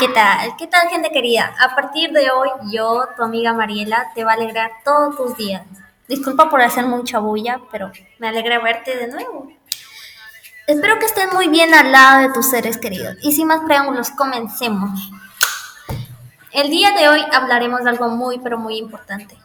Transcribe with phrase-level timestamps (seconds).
[0.00, 0.56] ¿Qué tal?
[0.56, 1.54] ¿Qué tal, gente querida?
[1.60, 5.62] A partir de hoy, yo, tu amiga Mariela, te va a alegrar todos tus días.
[6.08, 9.52] Disculpa por hacer mucha bulla, pero me alegra verte de nuevo.
[10.66, 13.16] Espero que estés muy bien al lado de tus seres queridos.
[13.20, 15.10] Y sin más preámbulos, comencemos.
[16.52, 19.36] El día de hoy hablaremos de algo muy, pero muy importante.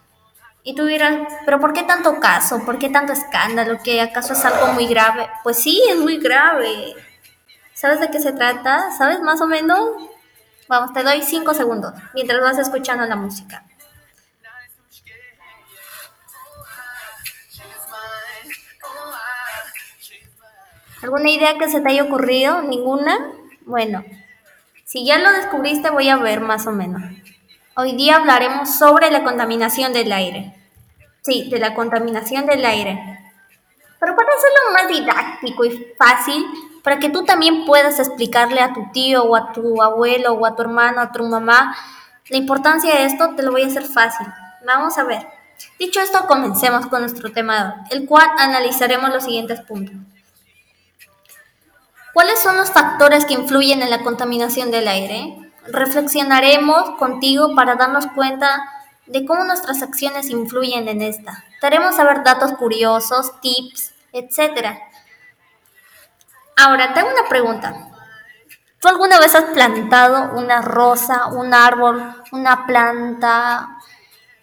[0.63, 2.63] Y tú dirás, ¿pero por qué tanto caso?
[2.65, 3.79] ¿Por qué tanto escándalo?
[3.83, 5.27] ¿Que acaso es algo muy grave?
[5.43, 6.95] Pues sí, es muy grave.
[7.75, 8.89] ¿Sabes de qué se trata?
[8.97, 9.77] ¿Sabes más o menos?
[10.69, 13.65] Vamos, te doy cinco segundos mientras vas escuchando la música.
[21.03, 22.61] ¿Alguna idea que se te haya ocurrido?
[22.61, 23.33] ¿Ninguna?
[23.65, 24.05] Bueno,
[24.85, 27.01] si ya lo descubriste voy a ver más o menos.
[27.75, 30.55] Hoy día hablaremos sobre la contaminación del aire.
[31.23, 33.19] Sí, de la contaminación del aire.
[33.99, 36.45] Pero para hacerlo más didáctico y fácil,
[36.85, 40.55] para que tú también puedas explicarle a tu tío o a tu abuelo o a
[40.55, 41.75] tu hermano, a tu mamá,
[42.29, 44.27] la importancia de esto, te lo voy a hacer fácil.
[44.67, 45.27] Vamos a ver.
[45.79, 49.95] Dicho esto, comencemos con nuestro tema, el cual analizaremos los siguientes puntos.
[52.13, 55.51] ¿Cuáles son los factores que influyen en la contaminación del aire?
[55.65, 58.63] Reflexionaremos contigo para darnos cuenta
[59.07, 61.45] de cómo nuestras acciones influyen en esta.
[61.59, 64.77] Te haremos saber datos curiosos, tips, etc.
[66.57, 67.89] Ahora, tengo una pregunta.
[68.79, 73.77] ¿Tú alguna vez has plantado una rosa, un árbol, una planta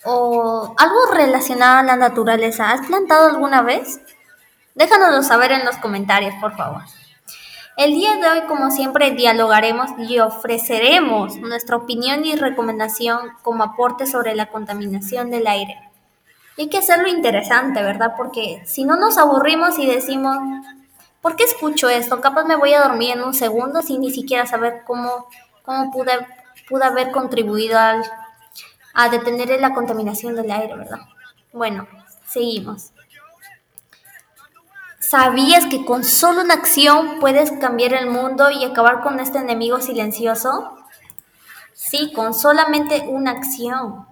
[0.05, 2.71] o algo relacionado a la naturaleza?
[2.71, 4.01] ¿Has plantado alguna vez?
[4.75, 6.83] Déjanoslo saber en los comentarios, por favor.
[7.79, 14.07] El día de hoy, como siempre, dialogaremos y ofreceremos nuestra opinión y recomendación como aporte
[14.07, 15.79] sobre la contaminación del aire.
[16.59, 18.13] hay que hacerlo interesante, ¿verdad?
[18.19, 20.37] Porque si no nos aburrimos y decimos,
[21.23, 22.21] ¿por qué escucho esto?
[22.21, 25.29] Capaz me voy a dormir en un segundo sin ni siquiera saber cómo,
[25.63, 26.13] cómo pude,
[26.83, 31.01] haber contribuido a detener la contaminación del aire, ¿verdad?
[31.53, 31.87] Bueno,
[32.27, 32.93] seguimos.
[34.99, 39.81] ¿Sabías que con solo una acción puedes cambiar el mundo y acabar con este enemigo
[39.81, 40.79] silencioso?
[41.75, 44.07] Sí, con solamente una acción.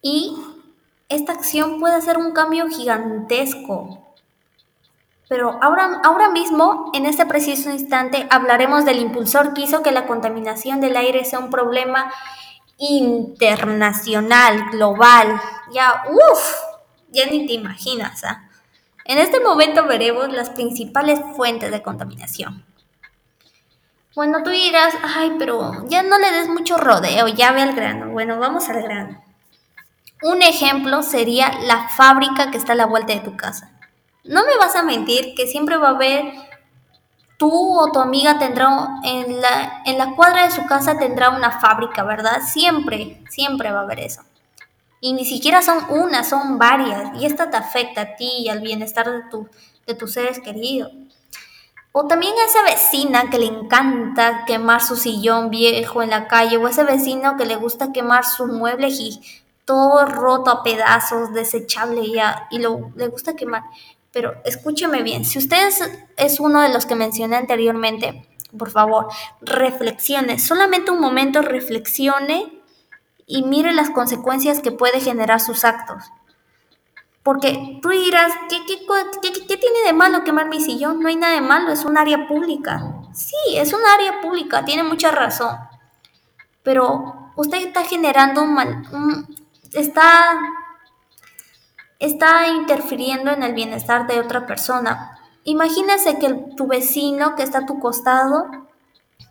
[0.00, 0.36] Y
[1.08, 4.01] esta acción puede hacer un cambio gigantesco.
[5.28, 10.06] Pero ahora, ahora mismo, en este preciso instante, hablaremos del impulsor que hizo que la
[10.06, 12.12] contaminación del aire sea un problema
[12.78, 15.40] internacional, global.
[15.72, 16.54] Ya, uff,
[17.10, 18.24] ya ni te imaginas.
[18.24, 18.48] ¿ah?
[19.04, 22.64] En este momento veremos las principales fuentes de contaminación.
[24.14, 28.10] Bueno, tú dirás, ay, pero ya no le des mucho rodeo, ya ve al grano.
[28.10, 29.22] Bueno, vamos al grano.
[30.22, 33.70] Un ejemplo sería la fábrica que está a la vuelta de tu casa.
[34.24, 36.32] No me vas a mentir que siempre va a haber,
[37.38, 38.68] tú o tu amiga tendrá,
[39.02, 42.40] en la, en la cuadra de su casa tendrá una fábrica, ¿verdad?
[42.46, 44.22] Siempre, siempre va a haber eso.
[45.00, 47.10] Y ni siquiera son una, son varias.
[47.20, 49.48] Y esta te afecta a ti y al bienestar de, tu,
[49.86, 50.92] de tus seres queridos.
[51.90, 56.56] O también a esa vecina que le encanta quemar su sillón viejo en la calle,
[56.56, 59.20] o ese vecino que le gusta quemar su mueble y
[59.64, 63.64] todo roto a pedazos, desechable ya, y lo, le gusta quemar.
[64.12, 65.68] Pero escúcheme bien, si usted
[66.16, 69.08] es, uno de los que mencioné anteriormente, por favor,
[69.40, 72.62] reflexione, solamente un momento reflexione
[73.26, 76.04] y mire las consecuencias que puede generar sus actos.
[77.22, 81.00] Porque tú dirás, ¿qué, qué, tiene de malo quemar mi sillón?
[81.00, 82.82] No hay nada de malo, es un área pública.
[83.14, 85.56] Sí, es un área pública, tiene mucha razón.
[86.62, 88.82] Pero usted está generando un mal,
[89.72, 90.38] está,
[92.02, 95.18] está interfiriendo en el bienestar de otra persona.
[95.44, 98.46] Imagínese que tu vecino que está a tu costado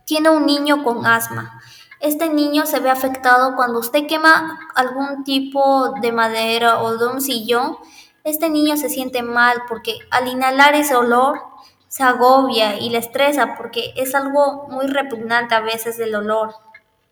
[0.05, 1.61] tiene un niño con asma
[2.01, 7.21] este niño se ve afectado cuando usted quema algún tipo de madera o de un
[7.21, 7.77] sillón.
[8.23, 11.39] Este niño se siente mal porque al inhalar ese olor
[11.87, 16.55] se agobia y le estresa porque es algo muy repugnante a veces el olor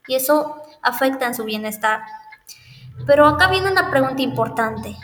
[0.08, 2.02] y eso afecta en su bienestar.
[3.06, 4.96] Pero acá viene una pregunta importante.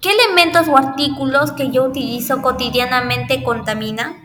[0.00, 4.24] ¿Qué elementos o artículos que yo utilizo cotidianamente contaminan?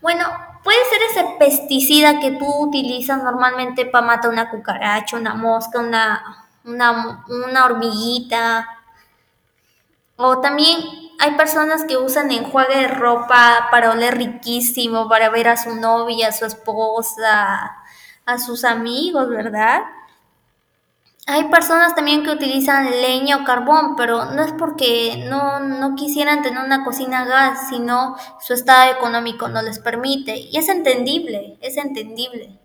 [0.00, 0.24] Bueno,
[0.68, 6.46] Puede ser ese pesticida que tú utilizas normalmente para matar una cucaracha, una mosca, una,
[6.62, 8.68] una, hormiguita.
[10.16, 10.78] O también
[11.20, 16.28] hay personas que usan enjuague de ropa para oler riquísimo, para ver a su novia,
[16.28, 17.76] a su esposa,
[18.26, 19.84] a sus amigos, ¿verdad?
[21.30, 26.40] Hay personas también que utilizan leña o carbón, pero no es porque no, no quisieran
[26.40, 30.38] tener una cocina a gas, sino su estado económico no les permite.
[30.38, 32.58] Y es entendible, es entendible.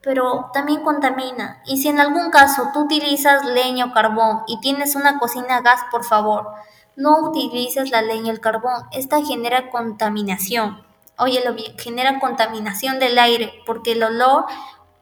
[0.00, 1.62] Pero también contamina.
[1.64, 5.60] Y si en algún caso tú utilizas leña o carbón y tienes una cocina a
[5.60, 6.54] gas, por favor,
[6.96, 8.82] no utilices la leña o el carbón.
[8.90, 10.82] Esta genera contaminación.
[11.18, 14.46] Óyelo bien, genera contaminación del aire porque el olor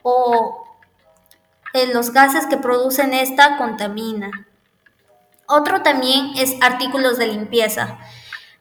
[0.03, 0.64] o
[1.93, 4.31] los gases que producen esta contamina.
[5.47, 7.99] Otro también es artículos de limpieza.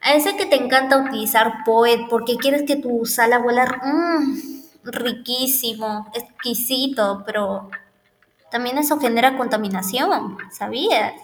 [0.00, 6.10] A ese que te encanta utilizar Poet porque quieres que tu sala huela mmm, riquísimo,
[6.12, 7.70] exquisito, pero
[8.50, 11.14] también eso genera contaminación, ¿sabías?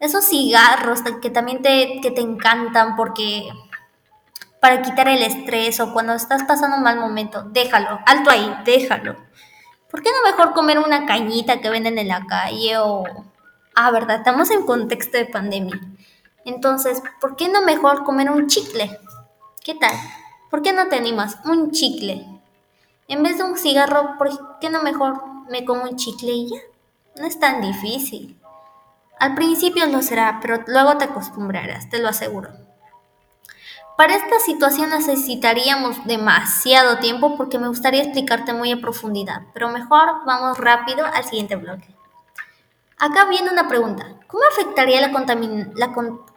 [0.00, 3.48] Esos cigarros que también te, que te encantan porque
[4.60, 9.16] para quitar el estrés o cuando estás pasando un mal momento, déjalo, alto ahí, déjalo.
[9.94, 13.04] ¿Por qué no mejor comer una cañita que venden en la calle o...
[13.76, 15.80] Ah, verdad, estamos en contexto de pandemia.
[16.44, 18.98] Entonces, ¿por qué no mejor comer un chicle?
[19.62, 19.94] ¿Qué tal?
[20.50, 21.38] ¿Por qué no te animas?
[21.44, 22.26] Un chicle.
[23.06, 26.58] En vez de un cigarro, ¿por qué no mejor me como un chicle y ya?
[27.14, 28.36] No es tan difícil.
[29.20, 32.48] Al principio lo será, pero luego te acostumbrarás, te lo aseguro.
[33.96, 40.24] Para esta situación necesitaríamos demasiado tiempo porque me gustaría explicarte muy a profundidad, pero mejor
[40.26, 41.94] vamos rápido al siguiente bloque.
[42.98, 44.06] Acá viene una pregunta.
[44.26, 45.12] ¿Cómo afectaría la,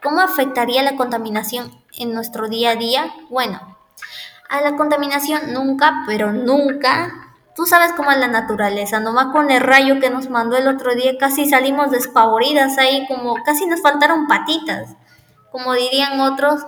[0.02, 3.12] ¿Cómo afectaría la contaminación en nuestro día a día?
[3.28, 3.76] Bueno,
[4.48, 7.12] a la contaminación nunca, pero nunca.
[7.56, 10.94] Tú sabes cómo es la naturaleza, nomás con el rayo que nos mandó el otro
[10.94, 14.94] día casi salimos despavoridas ahí, como casi nos faltaron patitas.
[15.50, 16.64] Como dirían otros,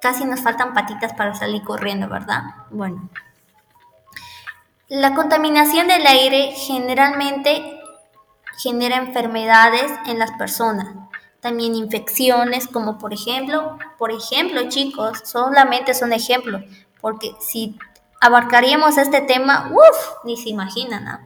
[0.00, 2.42] casi nos faltan patitas para salir corriendo, ¿verdad?
[2.70, 3.08] Bueno.
[4.88, 7.78] La contaminación del aire generalmente
[8.56, 10.88] genera enfermedades en las personas.
[11.40, 16.62] También infecciones, como por ejemplo, por ejemplo, chicos, solamente son ejemplos,
[17.00, 17.78] porque si
[18.20, 21.04] abarcaríamos este tema, uff, ni se imaginan.
[21.04, 21.18] ¿no?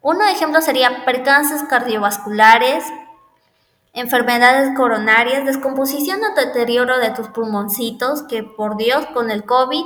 [0.00, 2.84] Uno ejemplo sería percances cardiovasculares,
[3.92, 9.84] enfermedades coronarias, descomposición o deterioro de tus pulmoncitos, que por Dios con el COVID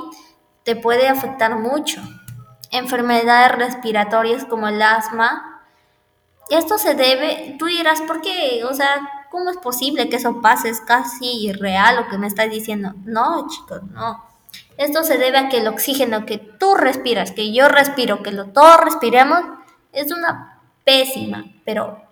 [0.63, 2.01] te puede afectar mucho.
[2.71, 5.61] Enfermedades respiratorias como el asma.
[6.49, 8.63] Esto se debe, tú dirás, ¿por qué?
[8.63, 10.69] O sea, ¿cómo es posible que eso pase?
[10.69, 12.93] Es casi irreal lo que me estás diciendo.
[13.03, 14.25] No, chicos, no.
[14.77, 18.47] Esto se debe a que el oxígeno que tú respiras, que yo respiro, que lo
[18.47, 19.41] todos respiremos,
[19.91, 22.06] es una pésima, pero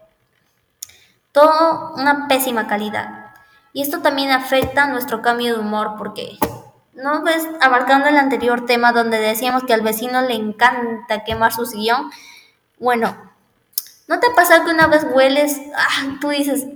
[1.35, 3.33] todo una pésima calidad.
[3.73, 6.37] Y esto también afecta nuestro cambio de humor porque,
[6.93, 7.45] ¿no ves?
[7.59, 12.09] Abarcando el anterior tema donde decíamos que al vecino le encanta quemar su sillón.
[12.79, 13.17] Bueno,
[14.07, 16.67] ¿no te pasa que una vez hueles, ah, tú dices,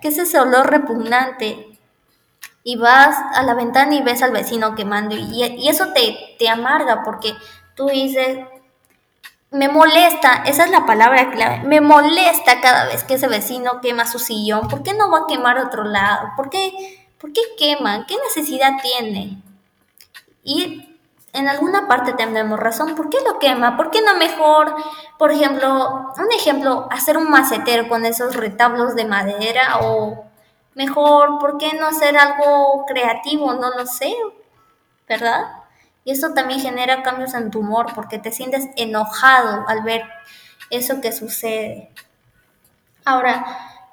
[0.00, 1.76] ¿qué es ese olor repugnante?
[2.62, 6.48] Y vas a la ventana y ves al vecino quemando y, y eso te, te
[6.48, 7.34] amarga porque
[7.74, 8.38] tú dices,
[9.50, 14.06] me molesta, esa es la palabra clave, me molesta cada vez que ese vecino quema
[14.06, 14.68] su sillón.
[14.68, 16.28] ¿Por qué no va a quemar otro lado?
[16.36, 16.72] ¿Por qué,
[17.18, 18.06] ¿Por qué quema?
[18.06, 19.42] ¿Qué necesidad tiene?
[20.44, 20.98] Y
[21.32, 22.94] en alguna parte tenemos razón.
[22.94, 23.76] ¿Por qué lo quema?
[23.76, 24.74] ¿Por qué no mejor,
[25.18, 29.78] por ejemplo, un ejemplo, hacer un macetero con esos retablos de madera?
[29.82, 30.24] O
[30.74, 33.52] mejor, ¿por qué no hacer algo creativo?
[33.54, 34.14] No lo sé,
[35.08, 35.59] ¿verdad?
[36.04, 40.02] Y esto también genera cambios en tu humor porque te sientes enojado al ver
[40.70, 41.90] eso que sucede.
[43.04, 43.44] Ahora,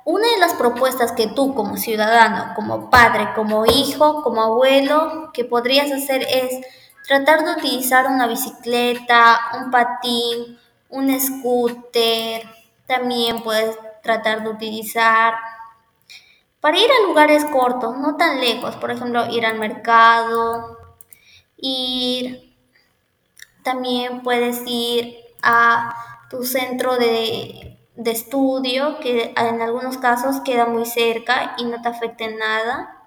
[0.06, 5.44] una de las propuestas que tú como ciudadano, como padre, como hijo, como abuelo, que
[5.44, 6.66] podrías hacer es
[7.08, 10.58] tratar de utilizar una bicicleta, un patín,
[10.90, 12.44] un scooter.
[12.86, 15.34] También puedes tratar de utilizar
[16.62, 20.77] para ir a lugares cortos, no tan lejos, por ejemplo, ir al mercado,
[21.58, 22.56] ir,
[23.64, 25.96] también puedes ir a
[26.30, 31.90] tu centro de, de estudio, que en algunos casos queda muy cerca y no te
[31.90, 33.04] afecta en nada.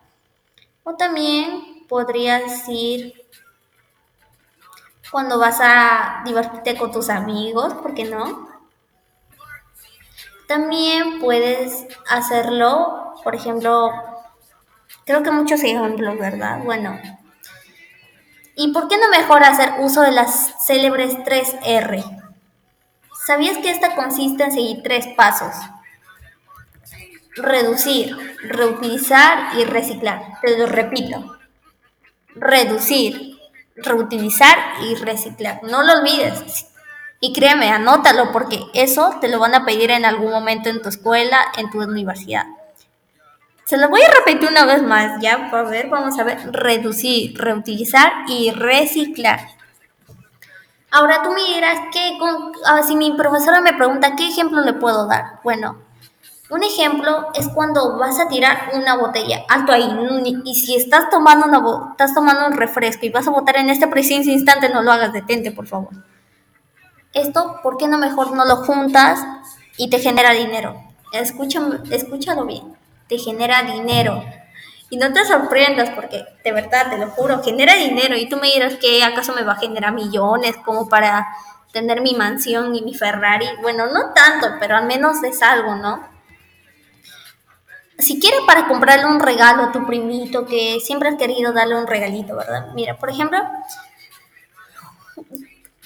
[0.85, 3.14] O también podrías ir
[5.11, 8.49] cuando vas a divertirte con tus amigos, ¿por qué no?
[10.47, 13.90] También puedes hacerlo, por ejemplo,
[15.04, 16.62] creo que muchos ejemplos, ¿verdad?
[16.64, 16.99] Bueno,
[18.57, 22.04] ¿Y por qué no mejor hacer uso de las célebres 3R?
[23.26, 25.54] ¿Sabías que esta consiste en seguir tres pasos?
[27.37, 30.40] Reducir, reutilizar y reciclar.
[30.42, 31.38] Te lo repito.
[32.35, 33.38] Reducir,
[33.76, 35.61] reutilizar y reciclar.
[35.62, 36.66] No lo olvides.
[37.21, 40.88] Y créeme, anótalo porque eso te lo van a pedir en algún momento en tu
[40.88, 42.47] escuela, en tu universidad.
[43.70, 47.38] Se lo voy a repetir una vez más, ya, a ver, vamos a ver, reducir,
[47.38, 49.38] reutilizar y reciclar.
[50.90, 52.18] Ahora tú me dirás que
[52.66, 55.38] ah, si mi profesora me pregunta qué ejemplo le puedo dar.
[55.44, 55.78] Bueno,
[56.50, 59.88] un ejemplo es cuando vas a tirar una botella, alto ahí,
[60.44, 63.86] y si estás tomando una estás tomando un refresco y vas a botar en este
[63.86, 65.90] preciso instante, no lo hagas, detente, por favor.
[67.12, 69.20] Esto, ¿por qué no mejor no lo juntas
[69.76, 70.74] y te genera dinero?
[71.12, 72.79] Escúchame, escúchalo bien,
[73.11, 74.25] te genera dinero.
[74.88, 78.17] Y no te sorprendas porque, de verdad, te lo juro, genera dinero.
[78.17, 81.26] Y tú me dirás que acaso me va a generar millones como para
[81.73, 83.47] tener mi mansión y mi Ferrari.
[83.62, 86.09] Bueno, no tanto, pero al menos es algo, ¿no?
[87.99, 91.87] Si quieres para comprarle un regalo a tu primito que siempre has querido darle un
[91.87, 92.69] regalito, ¿verdad?
[92.75, 93.38] Mira, por ejemplo,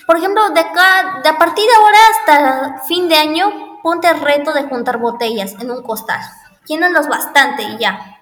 [0.07, 4.21] por ejemplo, de acá, de a partir de ahora hasta fin de año, ponte el
[4.21, 6.21] reto de juntar botellas en un costal.
[6.67, 8.21] Llénalos bastante y ya.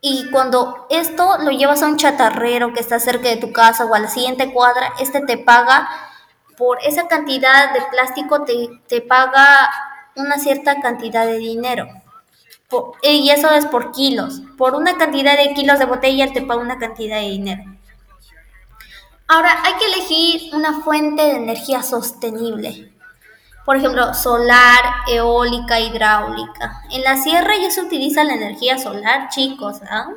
[0.00, 3.94] Y cuando esto lo llevas a un chatarrero que está cerca de tu casa o
[3.94, 5.88] a la siguiente cuadra, este te paga
[6.58, 9.70] por esa cantidad de plástico, te, te paga
[10.16, 11.86] una cierta cantidad de dinero.
[13.02, 14.42] y eso es por kilos.
[14.58, 17.62] Por una cantidad de kilos de botella te paga una cantidad de dinero.
[19.28, 22.91] Ahora, hay que elegir una fuente de energía sostenible.
[23.64, 26.82] Por ejemplo, solar, eólica, hidráulica.
[26.90, 29.80] En la sierra ya se utiliza la energía solar, chicos.
[29.88, 30.08] ¿ah?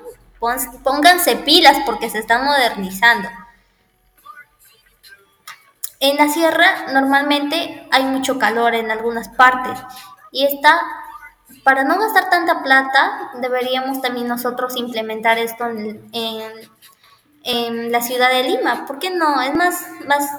[0.84, 3.30] Pónganse pilas porque se están modernizando.
[6.00, 9.80] En la sierra normalmente hay mucho calor en algunas partes
[10.32, 10.80] y esta,
[11.64, 16.70] para no gastar tanta plata, deberíamos también nosotros implementar esto en, en
[17.46, 18.86] en la ciudad de Lima.
[18.86, 19.42] ¿Por qué no?
[19.42, 20.30] Es más, más,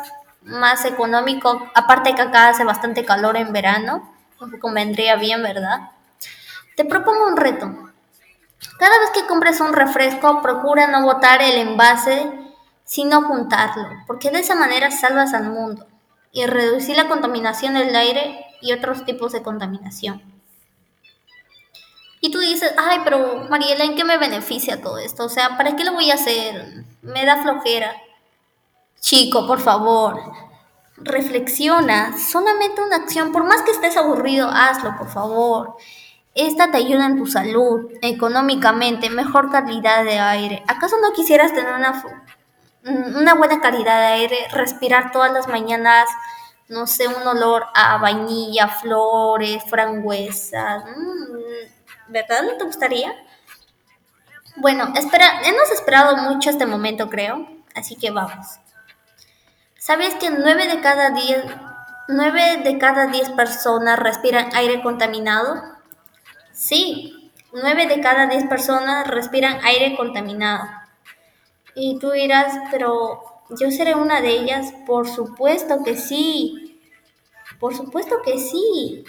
[0.47, 1.71] más económico.
[1.75, 4.13] Aparte que acá hace bastante calor en verano.
[4.61, 5.91] Convendría bien, ¿verdad?
[6.77, 7.67] Te propongo un reto.
[8.79, 12.31] Cada vez que compres un refresco, procura no botar el envase,
[12.85, 15.87] sino juntarlo, porque de esa manera salvas al mundo
[16.33, 20.23] y reducir la contaminación del aire y otros tipos de contaminación.
[22.21, 25.25] Y tú dices, ay, pero Mariela, ¿en qué me beneficia todo esto?
[25.25, 26.85] O sea, ¿para qué lo voy a hacer?
[27.03, 27.95] Me da flojera.
[29.07, 30.21] Chico, por favor,
[30.97, 32.19] reflexiona.
[32.19, 35.77] Solamente una acción, por más que estés aburrido, hazlo, por favor.
[36.35, 40.65] Esta te ayuda en tu salud, económicamente, mejor calidad de aire.
[40.67, 42.03] ¿Acaso no quisieras tener una,
[42.83, 46.09] una buena calidad de aire, respirar todas las mañanas,
[46.69, 50.83] no sé, un olor a vainilla, flores, frambuesas?
[50.85, 52.43] Mm, ¿Verdad?
[52.43, 53.15] ¿No te gustaría?
[54.57, 58.59] Bueno, espera, hemos esperado mucho este momento, creo, así que vamos.
[59.87, 61.45] ¿Sabes que 9 de cada 10
[62.09, 65.63] 9 de cada 10 personas respiran aire contaminado?
[66.51, 70.69] Sí, 9 de cada 10 personas respiran aire contaminado.
[71.77, 74.73] Y tú dirás, pero yo seré una de ellas.
[74.89, 76.81] Por supuesto que sí.
[77.61, 79.05] Por supuesto que sí.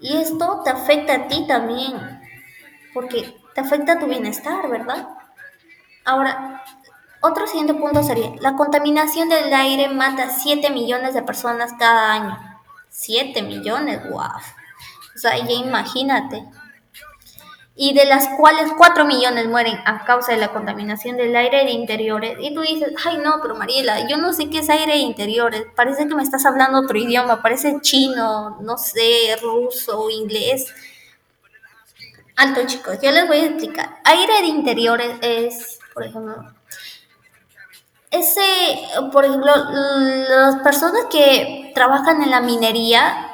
[0.00, 1.94] Y esto te afecta a ti también,
[2.92, 5.06] porque te afecta a tu bienestar, ¿verdad?
[6.04, 6.64] Ahora,
[7.20, 12.12] otro siguiente punto sería, la contaminación del aire mata a 7 millones de personas cada
[12.12, 12.38] año.
[12.88, 14.20] 7 millones, wow.
[14.20, 16.44] O sea, ya imagínate
[17.82, 21.70] y de las cuales 4 millones mueren a causa de la contaminación del aire de
[21.70, 22.36] interiores.
[22.38, 25.64] Y tú dices, ay no, pero Mariela, yo no sé qué es aire de interiores,
[25.74, 30.66] parece que me estás hablando otro idioma, parece chino, no sé, ruso, inglés.
[32.36, 33.98] Alto chicos, yo les voy a explicar.
[34.04, 36.36] Aire de interiores es, por ejemplo,
[38.10, 38.42] ese,
[39.12, 43.28] por ejemplo, las personas que trabajan en la minería,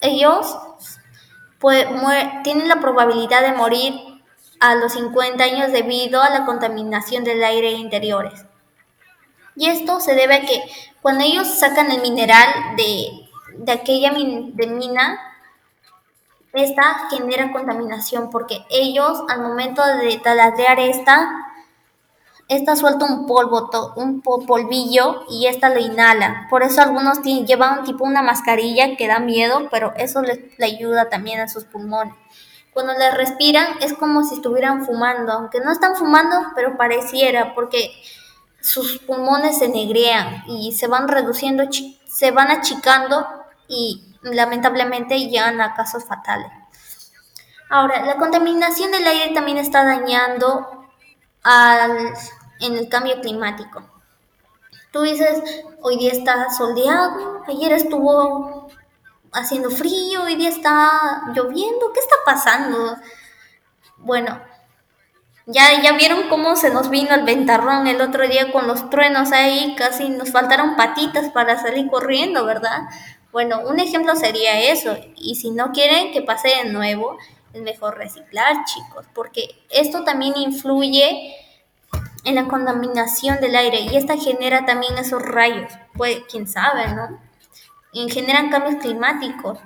[0.00, 0.56] ellos
[2.42, 3.94] tienen la probabilidad de morir
[4.60, 8.44] a los 50 años debido a la contaminación del aire interiores.
[9.56, 10.62] Y esto se debe a que
[11.00, 13.28] cuando ellos sacan el mineral de,
[13.58, 15.20] de aquella de mina,
[16.52, 21.30] esta genera contaminación porque ellos al momento de taladrear esta,
[22.48, 26.46] esta suelta un polvo, un polvillo y esta lo inhala.
[26.50, 31.40] Por eso algunos llevan tipo una mascarilla que da miedo, pero eso les, ayuda también
[31.40, 32.14] a sus pulmones.
[32.72, 37.90] Cuando les respiran es como si estuvieran fumando, aunque no están fumando, pero pareciera, porque
[38.60, 41.64] sus pulmones se negrean y se van reduciendo,
[42.06, 43.26] se van achicando
[43.68, 46.50] y lamentablemente llegan a casos fatales.
[47.70, 50.83] Ahora, la contaminación del aire también está dañando
[51.44, 52.14] al,
[52.60, 53.82] en el cambio climático.
[54.90, 55.42] Tú dices,
[55.82, 58.68] hoy día está soleado, ayer estuvo
[59.32, 62.96] haciendo frío, hoy día está lloviendo, ¿qué está pasando?
[63.98, 64.40] Bueno,
[65.46, 69.32] ya, ya vieron cómo se nos vino el ventarrón el otro día con los truenos
[69.32, 72.84] ahí, casi nos faltaron patitas para salir corriendo, ¿verdad?
[73.32, 74.96] Bueno, un ejemplo sería eso.
[75.16, 77.18] Y si no quieren que pase de nuevo,
[77.54, 81.34] es mejor reciclar, chicos, porque esto también influye
[82.24, 87.20] en la contaminación del aire y esta genera también esos rayos, pues quién sabe, ¿no?
[87.92, 89.58] Y generan cambios climáticos.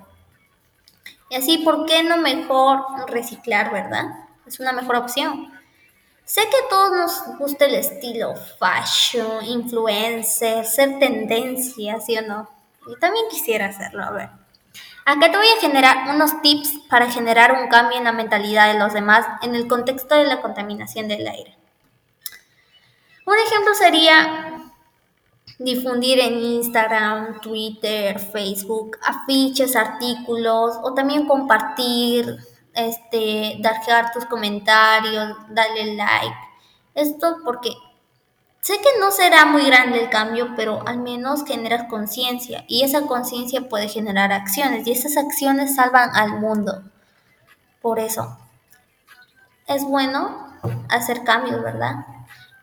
[1.31, 4.05] Y así, ¿por qué no mejor reciclar, verdad?
[4.47, 5.53] Es una mejor opción.
[6.25, 12.51] Sé que a todos nos gusta el estilo fashion, influencer, ser tendencia, ¿sí o no?
[12.87, 14.29] Yo también quisiera hacerlo, a ver.
[15.11, 18.79] Acá te voy a generar unos tips para generar un cambio en la mentalidad de
[18.79, 21.57] los demás en el contexto de la contaminación del aire.
[23.25, 24.71] Un ejemplo sería
[25.59, 32.37] difundir en Instagram, Twitter, Facebook, afiches, artículos o también compartir,
[32.75, 36.37] este, dejar tus comentarios, darle like.
[36.95, 37.71] Esto porque
[38.61, 43.03] sé que no será muy grande el cambio, pero al menos generas conciencia y esa
[43.03, 46.83] conciencia puede generar acciones y esas acciones salvan al mundo.
[47.81, 48.39] Por eso
[49.67, 50.47] es bueno
[50.89, 52.07] hacer cambios, ¿verdad?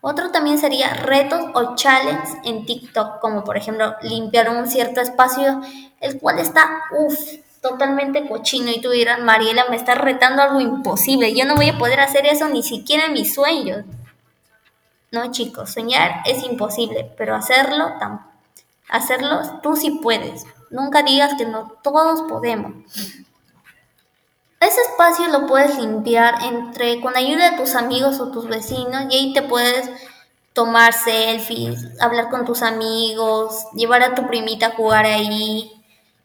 [0.02, 5.62] Otro también sería retos o challenges en TikTok, como por ejemplo limpiar un cierto espacio,
[6.00, 7.18] el cual está, uff,
[7.60, 8.70] totalmente cochino.
[8.70, 11.34] Y tú dirás, Mariela, me está retando algo imposible.
[11.34, 13.84] Yo no voy a poder hacer eso ni siquiera en mis sueños.
[15.16, 17.94] No, chicos, soñar es imposible, pero hacerlo,
[18.90, 20.44] hacerlo tú sí puedes.
[20.72, 22.74] Nunca digas que no, todos podemos.
[24.60, 29.16] Ese espacio lo puedes limpiar entre con ayuda de tus amigos o tus vecinos y
[29.16, 29.90] ahí te puedes
[30.52, 35.72] tomar selfies, hablar con tus amigos, llevar a tu primita a jugar ahí.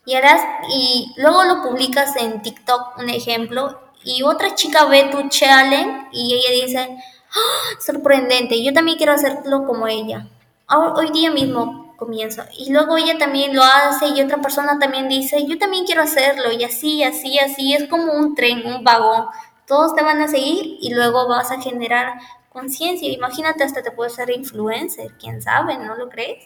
[0.05, 0.43] Y harás
[0.75, 6.35] y luego lo publicas en TikTok, un ejemplo, y otra chica ve tu challenge y
[6.35, 6.99] ella dice,
[7.81, 10.27] Sorprendente, yo también quiero hacerlo como ella.
[10.69, 12.43] Hoy día mismo comienzo.
[12.57, 16.51] Y luego ella también lo hace y otra persona también dice, yo también quiero hacerlo
[16.51, 17.75] y así, así, así.
[17.75, 19.27] Es como un tren, un vagón.
[19.67, 22.15] Todos te van a seguir y luego vas a generar
[22.49, 23.11] conciencia.
[23.11, 26.45] Imagínate, hasta te puedes ser influencer, quién sabe, ¿no lo crees?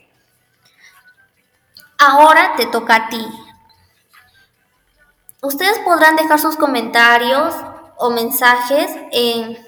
[1.99, 3.25] Ahora te toca a ti.
[5.41, 7.55] Ustedes podrán dejar sus comentarios
[7.97, 9.59] o mensajes en,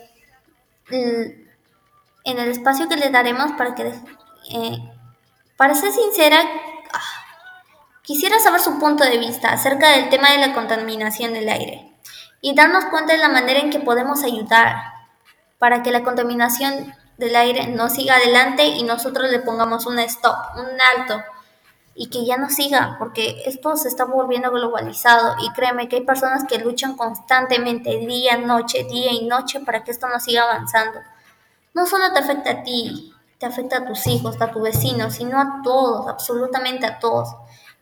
[0.90, 3.92] en el espacio que les daremos para que
[4.52, 4.78] eh,
[5.56, 6.38] para ser sincera,
[6.92, 7.00] ah,
[8.02, 11.92] quisiera saber su punto de vista acerca del tema de la contaminación del aire
[12.40, 14.76] y darnos cuenta de la manera en que podemos ayudar
[15.58, 20.36] para que la contaminación del aire no siga adelante y nosotros le pongamos un stop,
[20.56, 21.22] un alto
[21.98, 26.02] y que ya no siga, porque esto se está volviendo globalizado y créeme que hay
[26.04, 31.00] personas que luchan constantemente, día, noche, día y noche para que esto no siga avanzando.
[31.72, 35.40] No solo te afecta a ti, te afecta a tus hijos, a tu vecino, sino
[35.40, 37.34] a todos, absolutamente a todos.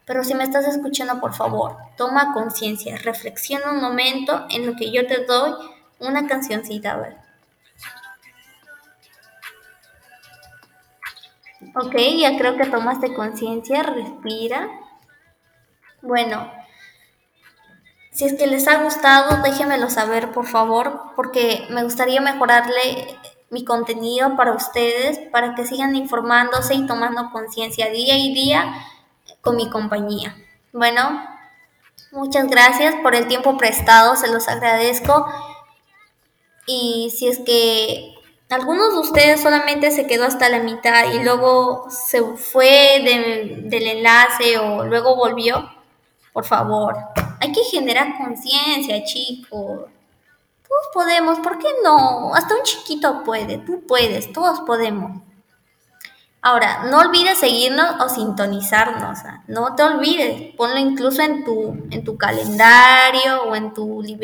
[0.06, 4.92] Pero si me estás escuchando, por favor, toma conciencia, reflexiona un momento en lo que
[4.92, 5.54] yo te doy
[5.98, 7.23] una cancioncita, a ver.
[11.76, 14.68] Ok, ya creo que tomaste conciencia, respira.
[16.02, 16.48] Bueno,
[18.12, 23.18] si es que les ha gustado, déjenmelo saber, por favor, porque me gustaría mejorarle
[23.50, 28.72] mi contenido para ustedes, para que sigan informándose y tomando conciencia día y día
[29.40, 30.36] con mi compañía.
[30.72, 31.26] Bueno,
[32.12, 35.26] muchas gracias por el tiempo prestado, se los agradezco.
[36.66, 38.13] Y si es que
[38.50, 44.58] algunos de ustedes solamente se quedó hasta la mitad y luego se fue del enlace
[44.58, 45.68] o luego volvió,
[46.32, 46.96] por favor,
[47.40, 49.82] hay que generar conciencia, chicos.
[50.68, 52.34] Todos podemos, ¿por qué no?
[52.34, 55.22] Hasta un chiquito puede, tú puedes, todos podemos.
[56.46, 62.18] Ahora, no olvides seguirnos o sintonizarnos, no te olvides, ponlo incluso en tu, en tu
[62.18, 64.02] calendario o en tu